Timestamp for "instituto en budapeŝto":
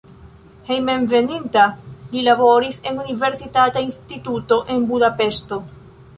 3.91-5.63